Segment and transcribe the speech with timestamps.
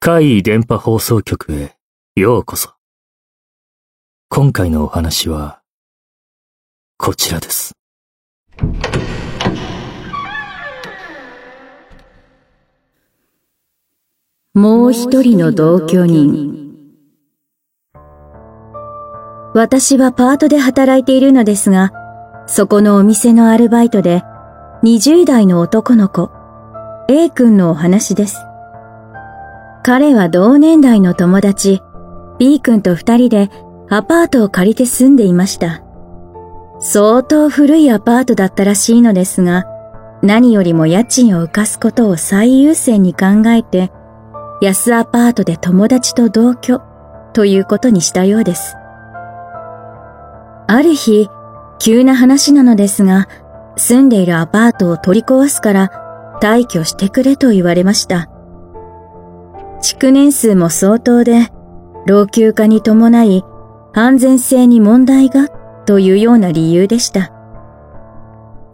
[0.00, 1.76] 怪異電波放送局へ
[2.16, 2.70] ようこそ。
[4.28, 5.60] 今回のお話は、
[6.96, 7.72] こちらです。
[14.54, 16.72] もう一人の同居人。
[19.54, 21.92] 私はパートで働いているのですが、
[22.46, 24.22] そこのお店のアルバイトで、
[24.84, 26.32] 20代の男の子、
[27.08, 28.38] A 君のお話です。
[29.84, 31.80] 彼は同年代の友達、
[32.40, 33.48] B 君と二人で
[33.88, 35.84] アパートを借りて住んでいました。
[36.80, 39.66] 相当古いアパートだったらしいのですが、
[40.20, 43.92] 何よりも家賃を浮かすことを最優先に考えて、
[44.60, 46.80] 安アパートで友達と同居
[47.34, 48.74] ということにしたようです。
[50.66, 51.28] ある日、
[51.78, 53.28] 急な話なのですが、
[53.76, 58.28] 住んでいるアパートを取り壊すから退去してくれと言われました。
[59.80, 61.48] 築年数も相当で、
[62.06, 63.44] 老朽化に伴い
[63.94, 65.48] 安全性に問題が
[65.86, 67.32] というような理由でした。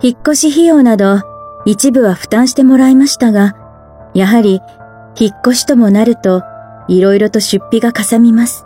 [0.02, 1.20] 引っ越し費用など
[1.64, 3.56] 一部は負担してもらいましたが、
[4.14, 4.60] やはり
[5.18, 6.42] 引っ越しともなると
[6.86, 8.64] 色々と出費がかさみます。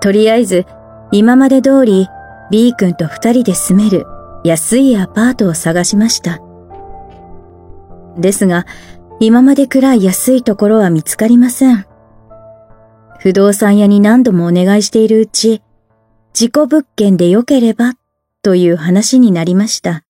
[0.00, 0.66] とりあえず
[1.10, 2.08] 今まで通り
[2.50, 4.06] B 君と二人で住める
[4.48, 6.40] 安いアパートを探しました。
[8.16, 8.64] ですが、
[9.20, 11.84] 今までくらい安いところは見つかりません。
[13.20, 15.60] 不動産屋に何度もお願いしているうち、
[16.32, 17.94] 事故物件で良ければ
[18.42, 20.02] という話になりました。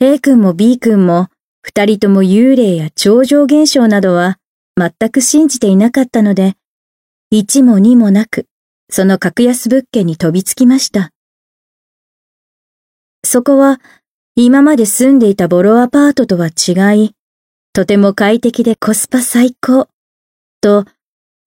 [0.00, 1.28] A 君も B 君も
[1.62, 4.38] 二人とも幽霊や超常現象などは
[4.76, 6.54] 全く信じていなかったので、
[7.30, 8.44] 一も二もなく、
[8.90, 11.12] その格安物件に飛びつきました。
[13.32, 13.80] そこは
[14.34, 17.14] 今まで住んでいたボロアパートとは違い、
[17.72, 19.86] とても快適でコスパ最高。
[20.60, 20.84] と、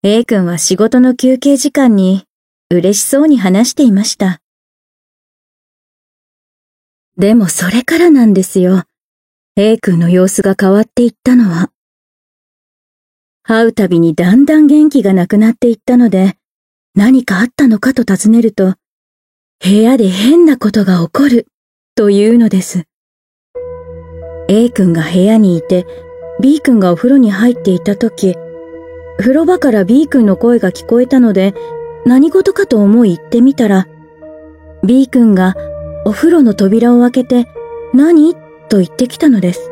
[0.02, 2.24] A 君は仕事の休憩時間に
[2.69, 4.40] 嬉しそうに話していました。
[7.18, 8.84] でもそれからなんですよ。
[9.58, 11.69] A 君の様子が変わっていったのは。
[13.44, 16.38] 会うたびにだんだん元気がなくなっていったので、
[16.96, 18.75] 何かあったのかと尋ねると、
[19.62, 21.47] 部屋で変なことが起こる、
[21.96, 22.86] というのです。
[24.48, 25.86] A 君が部屋にいて、
[26.42, 28.36] B 君がお風呂に入っていた時、
[29.20, 31.53] 風呂場から B 君の声が聞こえたので、
[32.03, 33.88] 何事かと思い行ってみたら、
[34.84, 35.53] B 君が
[36.03, 37.48] お風呂の扉を開けて、
[37.94, 38.34] 何？
[38.70, 39.70] と言ってきたのです。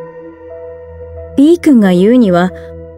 [1.37, 2.51] B 君が言うには、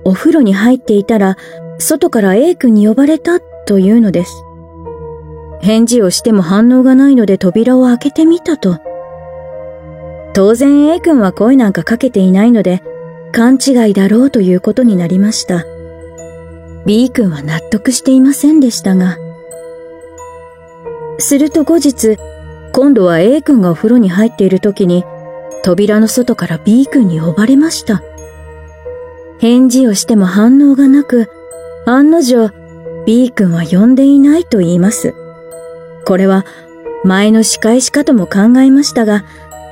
[0.04, 1.38] お風呂に入っていたら、
[1.80, 4.34] 外から A 君に呼ばれたというのです。
[5.62, 8.80] 返事をしても反応がないので扉を開けてみたと。
[10.34, 12.84] 当然 A 君は声なんかかけていないので、
[13.32, 15.66] 勘違いだろうということになりました。
[16.86, 19.18] B 君は納得していませんでしたが。
[21.20, 22.18] すると後日、
[22.74, 25.04] 今度は A 君がお風呂に入っている時に、
[25.64, 28.02] 扉の外から B 君に呼ばれました。
[29.40, 31.30] 返事をしても反応がなく、
[31.86, 32.52] 案の定、
[33.06, 35.14] B 君は呼んでいないと言います。
[36.06, 36.46] これは
[37.04, 39.24] 前の仕返しかとも考えましたが、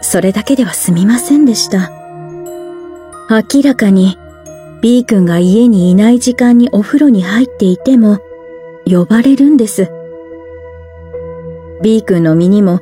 [0.01, 1.91] それだけでは済みませんでした。
[3.29, 4.17] 明らかに
[4.81, 8.19] B 君が家にいない時間にお風呂に入っていても
[8.85, 9.90] 呼ばれるんです。
[11.81, 12.81] B 君の身にも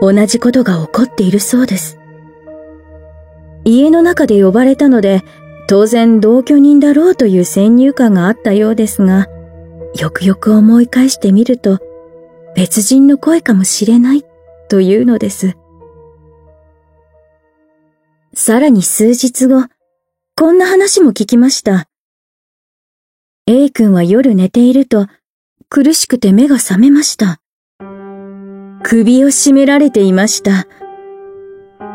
[0.00, 1.98] 同じことが起こっているそうです。
[3.64, 5.22] 家の中で呼ばれたので
[5.68, 9.26] 当然同居人だろうという先入観があったようですが、
[9.98, 11.78] よくよく思い返してみると
[12.54, 14.24] 別人の声かもしれない
[14.68, 15.57] というのです。
[18.40, 19.64] さらに数日後、
[20.36, 21.88] こんな話も聞きました。
[23.48, 25.08] A 君は夜寝ていると
[25.68, 27.40] 苦しくて目が覚めました。
[28.84, 30.68] 首を絞められていました。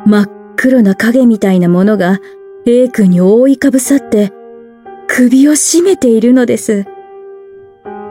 [0.05, 2.19] 真っ黒な影みたいなものが
[2.65, 4.33] A 君に覆いかぶさって
[5.07, 6.83] 首を絞めているのです。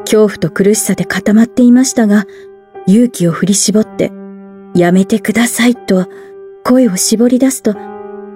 [0.06, 2.24] 恐怖と苦しさで固まっていましたが、
[2.86, 4.10] 勇気を振り絞って、
[4.74, 6.06] やめてくださいと
[6.64, 7.91] 声を絞り出すと、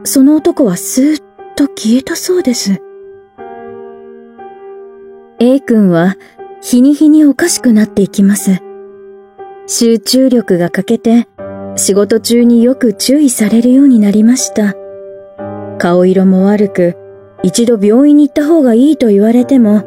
[0.06, 1.22] その男はスーッ
[1.56, 2.80] と消えたそうです。
[5.38, 6.16] A 君は
[6.62, 8.60] 日に日におかしくなっていきます。
[9.66, 11.28] 集中力が欠けて
[11.74, 14.74] 仕事中によく注意されるようになりました。
[15.78, 16.96] 顔色も悪く
[17.42, 19.82] 一度病院に行った方がいいと言われても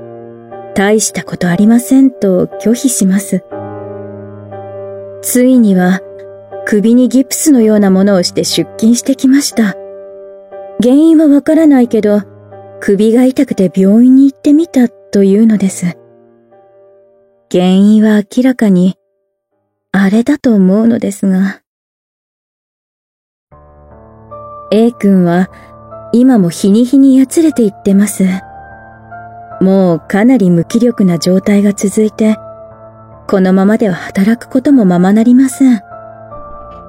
[0.76, 3.44] 大したことありませんと拒否します。
[5.22, 6.02] ついには
[6.66, 9.79] 首にギプスのようなものをして出勤してきました。
[10.82, 12.22] 原因はわからないけど、
[12.80, 15.98] 首が痛くて病院に行ってみたというのです。
[17.52, 18.96] 原因は明らかに、
[19.92, 21.62] あれだと思うのですが。
[24.72, 25.50] A 君は
[26.14, 28.24] 今も日に日にやつれていってます。
[29.60, 32.38] もうかなり無気力な状態が続いて、
[33.28, 35.82] このままでは働くこともままなりません。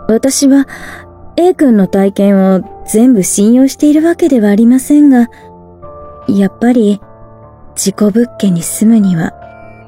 [0.07, 0.69] 私は
[1.37, 5.29] A 君の体験を全部信用しているわけではありませんが、
[6.29, 7.01] やっぱり
[7.77, 9.33] 事故物件に住むには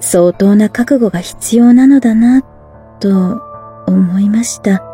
[0.00, 2.42] 相当な覚悟が必要なのだな、
[3.00, 3.42] と
[3.88, 4.84] 思いました。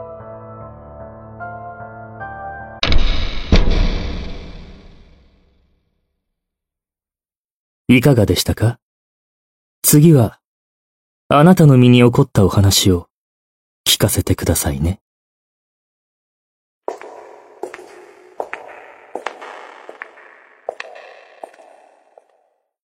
[7.88, 8.78] いかがでしたか？
[9.82, 10.40] 次は、
[11.28, 13.08] あなたの身に起こったお話を
[13.87, 15.00] 聞かせてくださいね。